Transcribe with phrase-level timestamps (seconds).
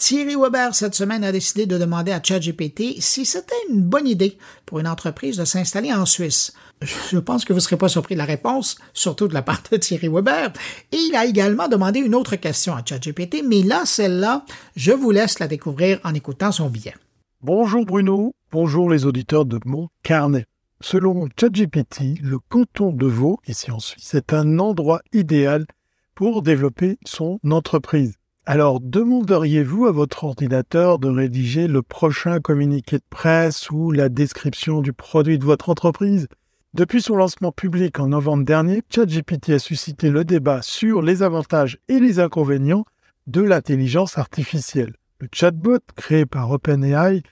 [0.00, 4.38] Thierry Weber, cette semaine, a décidé de demander à ChatGPT si c'était une bonne idée
[4.64, 6.54] pour une entreprise de s'installer en Suisse.
[6.80, 9.62] Je pense que vous ne serez pas surpris de la réponse, surtout de la part
[9.70, 10.54] de Thierry Weber.
[10.90, 15.10] Et il a également demandé une autre question à ChatGPT, mais là, celle-là, je vous
[15.10, 16.94] laisse la découvrir en écoutant son billet.
[17.42, 20.46] Bonjour Bruno, bonjour les auditeurs de mon carnet.
[20.80, 25.66] Selon ChatGPT, le canton de Vaud, ici en Suisse, est un endroit idéal
[26.14, 28.14] pour développer son entreprise.
[28.46, 34.80] Alors, demanderiez-vous à votre ordinateur de rédiger le prochain communiqué de presse ou la description
[34.80, 36.26] du produit de votre entreprise?
[36.72, 41.78] Depuis son lancement public en novembre dernier, ChatGPT a suscité le débat sur les avantages
[41.88, 42.86] et les inconvénients
[43.26, 44.94] de l'intelligence artificielle.
[45.20, 47.22] Le chatbot créé par OpenAI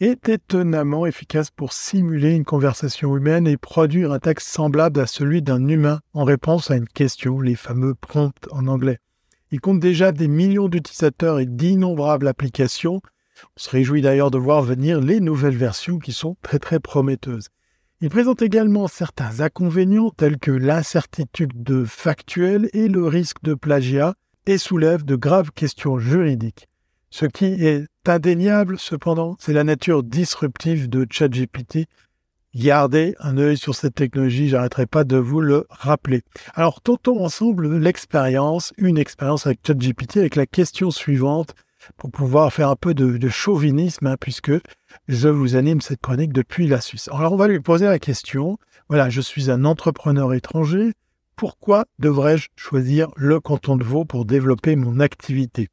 [0.00, 5.42] est étonnamment efficace pour simuler une conversation humaine et produire un texte semblable à celui
[5.42, 8.98] d'un humain en réponse à une question, les fameux prompts en anglais.
[9.50, 13.00] Il compte déjà des millions d'utilisateurs et d'innombrables applications.
[13.44, 17.48] On se réjouit d'ailleurs de voir venir les nouvelles versions qui sont très très prometteuses.
[18.00, 24.14] Il présente également certains inconvénients tels que l'incertitude de factuel et le risque de plagiat
[24.46, 26.68] et soulève de graves questions juridiques.
[27.10, 31.86] Ce qui est indéniable cependant, c'est la nature disruptive de ChatGPT
[32.54, 36.22] Gardez un œil sur cette technologie, j'arrêterai pas de vous le rappeler.
[36.54, 41.54] Alors, tentons ensemble l'expérience, une expérience avec ChatGPT avec la question suivante
[41.98, 44.52] pour pouvoir faire un peu de, chauvinisme, hein, puisque
[45.08, 47.08] je vous anime cette chronique depuis la Suisse.
[47.12, 50.92] Alors, on va lui poser la question, voilà, je suis un entrepreneur étranger,
[51.36, 55.68] pourquoi devrais-je choisir le canton de Vaud pour développer mon activité?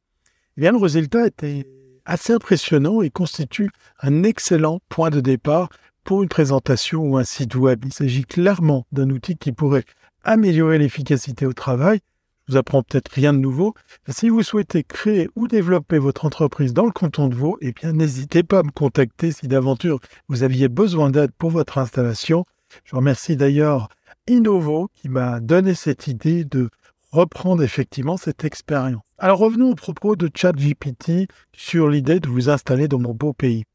[0.58, 1.66] Eh bien, le résultat était
[2.06, 5.70] assez impressionnant et constitue un excellent point de départ
[6.06, 7.84] pour une présentation ou un site web.
[7.84, 9.84] Il s'agit clairement d'un outil qui pourrait
[10.24, 12.00] améliorer l'efficacité au travail.
[12.48, 13.74] Je vous apprends peut-être rien de nouveau.
[14.08, 17.92] Si vous souhaitez créer ou développer votre entreprise dans le canton de Vaud, eh bien,
[17.92, 22.46] n'hésitez pas à me contacter si d'aventure vous aviez besoin d'aide pour votre installation.
[22.84, 23.90] Je remercie d'ailleurs
[24.28, 26.70] Innovo qui m'a donné cette idée de
[27.12, 29.02] reprendre effectivement cette expérience.
[29.18, 33.66] Alors revenons au propos de ChatGPT sur l'idée de vous installer dans mon beau pays.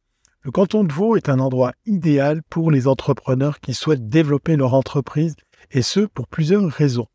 [0.42, 4.72] Le canton de Vaud est un endroit idéal pour les entrepreneurs qui souhaitent développer leur
[4.72, 5.36] entreprise,
[5.70, 7.08] et ce pour plusieurs raisons.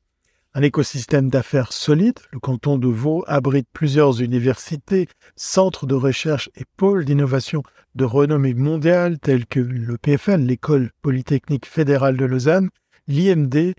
[0.54, 6.66] Un écosystème d'affaires solide, le canton de Vaud abrite plusieurs universités, centres de recherche et
[6.78, 7.64] pôles d'innovation
[7.96, 12.70] de renommée mondiale tels que le PFL, l'École polytechnique fédérale de Lausanne,
[13.08, 13.74] l'IMD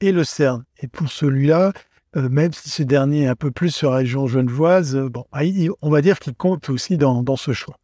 [0.00, 0.64] et le CERN.
[0.80, 1.72] Et pour celui-là,
[2.16, 5.24] euh, même si ce dernier est un peu plus sur la région genevoise, euh, bon,
[5.82, 7.76] on va dire qu'il compte aussi dans ce choix.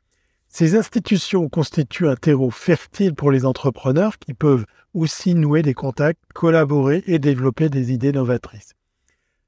[0.57, 6.21] Ces institutions constituent un terreau fertile pour les entrepreneurs qui peuvent aussi nouer des contacts,
[6.33, 8.71] collaborer et développer des idées novatrices.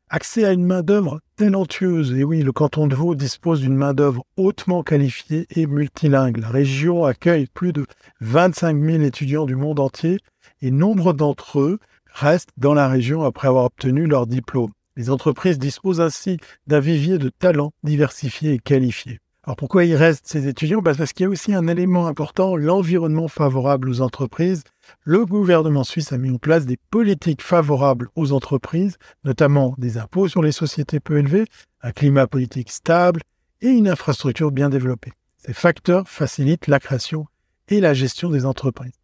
[0.08, 4.82] Accès à une main-d'œuvre talentueuse, et oui, le canton de Vaud dispose d'une main-d'œuvre hautement
[4.82, 6.38] qualifiée et multilingue.
[6.38, 7.86] La région accueille plus de
[8.20, 10.18] 25 000 étudiants du monde entier
[10.60, 14.72] et nombre d'entre eux restent dans la région après avoir obtenu leur diplôme.
[14.96, 19.20] Les entreprises disposent ainsi d'un vivier de talents diversifiés et qualifiés.
[19.46, 20.82] Alors pourquoi il reste ces étudiants?
[20.82, 24.64] Bah, Parce qu'il y a aussi un élément important, l'environnement favorable aux entreprises.
[25.04, 30.26] Le gouvernement suisse a mis en place des politiques favorables aux entreprises, notamment des impôts
[30.26, 31.44] sur les sociétés peu élevés,
[31.80, 33.20] un climat politique stable
[33.60, 35.12] et une infrastructure bien développée.
[35.36, 37.28] Ces facteurs facilitent la création
[37.68, 38.98] et la gestion des entreprises.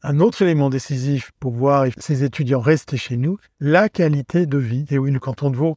[0.00, 4.84] Un autre élément décisif pour voir ces étudiants rester chez nous, la qualité de vie.
[4.90, 5.74] Et oui, le canton de Vaud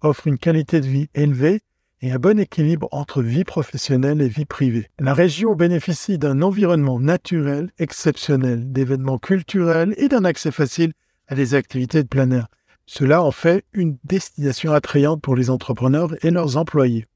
[0.00, 1.60] offre une qualité de vie élevée
[2.00, 4.88] et un bon équilibre entre vie professionnelle et vie privée.
[4.98, 10.92] La région bénéficie d'un environnement naturel exceptionnel, d'événements culturels et d'un accès facile
[11.26, 12.48] à des activités de plein air.
[12.86, 17.06] Cela en fait une destination attrayante pour les entrepreneurs et leurs employés.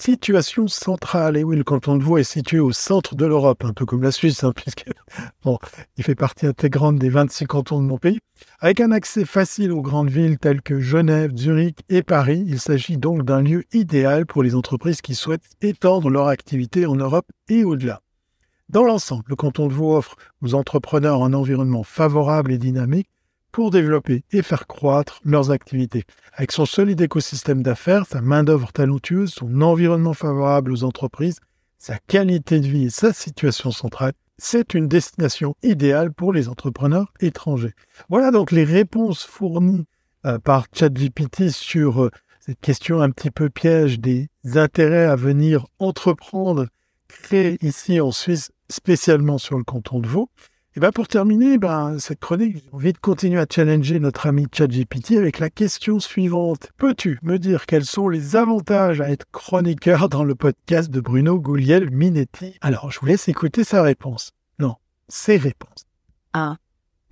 [0.00, 3.72] Situation centrale, et oui, le canton de Vaud est situé au centre de l'Europe, un
[3.72, 4.84] peu comme la Suisse, hein, puisque
[5.42, 5.58] bon,
[5.96, 8.20] il fait partie intégrante des 26 cantons de mon pays.
[8.60, 12.96] Avec un accès facile aux grandes villes telles que Genève, Zurich et Paris, il s'agit
[12.96, 17.64] donc d'un lieu idéal pour les entreprises qui souhaitent étendre leur activité en Europe et
[17.64, 18.00] au-delà.
[18.68, 23.08] Dans l'ensemble, le canton de Vaud offre aux entrepreneurs un environnement favorable et dynamique
[23.52, 26.04] pour développer et faire croître leurs activités.
[26.34, 31.40] Avec son solide écosystème d'affaires, sa main-d'œuvre talentueuse, son environnement favorable aux entreprises,
[31.78, 37.12] sa qualité de vie et sa situation centrale, c'est une destination idéale pour les entrepreneurs
[37.20, 37.74] étrangers.
[38.08, 39.84] Voilà donc les réponses fournies
[40.26, 42.10] euh, par ChatGPT sur euh,
[42.40, 46.66] cette question un petit peu piège des intérêts à venir entreprendre,
[47.08, 50.30] créer ici en Suisse, spécialement sur le canton de Vaud.
[50.76, 54.46] Et ben pour terminer, ben cette chronique, j'ai envie de continuer à challenger notre ami
[54.52, 56.68] ChatGPT avec la question suivante.
[56.76, 61.40] Peux-tu me dire quels sont les avantages à être chroniqueur dans le podcast de Bruno
[61.40, 64.32] Gouliel Minetti Alors, je vous laisse écouter sa réponse.
[64.58, 64.76] Non,
[65.08, 65.84] ses réponses.
[66.34, 66.58] 1.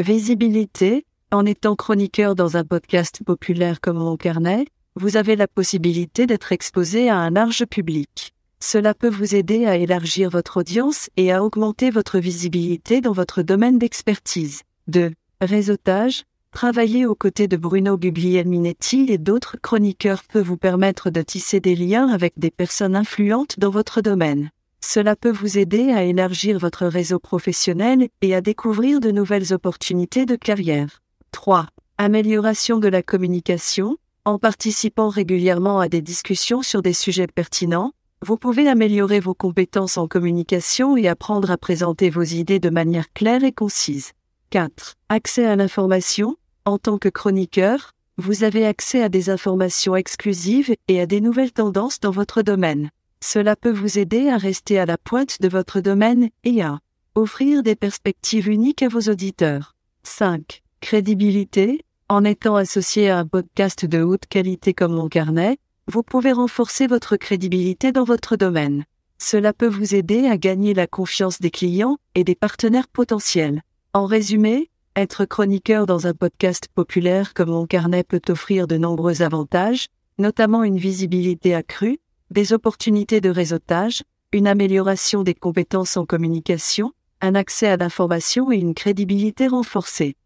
[0.01, 1.07] Visibilité.
[1.33, 6.53] En étant chroniqueur dans un podcast populaire comme Mon Carnet, vous avez la possibilité d'être
[6.53, 8.36] exposé à un large public.
[8.61, 13.43] Cela peut vous aider à élargir votre audience et à augmenter votre visibilité dans votre
[13.43, 14.63] domaine d'expertise.
[14.89, 15.13] 2.
[15.41, 16.25] Réseautage.
[16.53, 21.77] Travailler aux côtés de Bruno Guglielminetti et d'autres chroniqueurs peut vous permettre de tisser des
[21.77, 24.51] liens avec des personnes influentes dans votre domaine.
[24.81, 30.25] Cela peut vous aider à élargir votre réseau professionnel et à découvrir de nouvelles opportunités
[30.25, 31.03] de carrière.
[31.33, 31.67] 3.
[31.99, 33.99] Amélioration de la communication.
[34.25, 37.93] En participant régulièrement à des discussions sur des sujets pertinents,
[38.23, 43.13] vous pouvez améliorer vos compétences en communication et apprendre à présenter vos idées de manière
[43.13, 44.13] claire et concise.
[44.51, 44.95] 4.
[45.09, 46.37] Accès à l'information.
[46.65, 51.53] En tant que chroniqueur, vous avez accès à des informations exclusives et à des nouvelles
[51.53, 52.91] tendances dans votre domaine.
[53.23, 56.81] Cela peut vous aider à rester à la pointe de votre domaine et à
[57.15, 59.77] offrir des perspectives uniques à vos auditeurs.
[60.05, 60.63] 5.
[60.81, 61.85] Crédibilité.
[62.09, 66.87] En étant associé à un podcast de haute qualité comme mon carnet, vous pouvez renforcer
[66.87, 68.85] votre crédibilité dans votre domaine.
[69.19, 73.63] Cela peut vous aider à gagner la confiance des clients et des partenaires potentiels.
[73.93, 79.23] En résumé, être chroniqueur dans un podcast populaire comme mon carnet peut offrir de nombreux
[79.23, 79.87] avantages,
[80.19, 81.99] notamment une visibilité accrue,
[82.31, 88.57] des opportunités de réseautage, une amélioration des compétences en communication, un accès à l'information et
[88.57, 90.17] une crédibilité renforcée.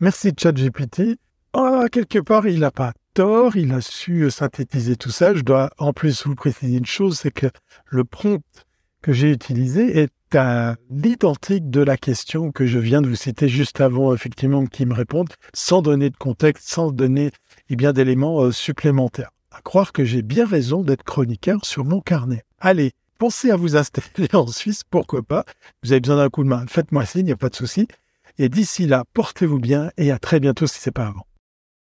[0.00, 1.18] Merci ChatGPT.
[1.54, 2.92] Oh, quelque part, il n'a pas
[3.54, 5.34] il a su synthétiser tout ça.
[5.34, 7.46] Je dois en plus vous préciser une chose, c'est que
[7.86, 8.42] le prompt
[9.02, 13.48] que j'ai utilisé est à l'identique de la question que je viens de vous citer
[13.48, 17.32] juste avant, effectivement, qui me répondent, sans donner de contexte, sans donner
[17.68, 19.30] eh bien d'éléments euh, supplémentaires.
[19.50, 22.44] À croire que j'ai bien raison d'être chroniqueur sur mon carnet.
[22.60, 25.44] Allez, pensez à vous installer en Suisse, pourquoi pas.
[25.82, 27.86] Vous avez besoin d'un coup de main, faites-moi signe, il n'y a pas de souci.
[28.38, 31.26] Et d'ici là, portez-vous bien et à très bientôt si c'est pas avant.